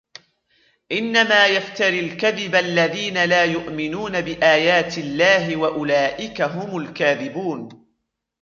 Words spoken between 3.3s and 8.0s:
يُؤْمِنُونَ بِآيَاتِ اللَّهِ وَأُولَئِكَ هُمُ الْكَاذِبُونَ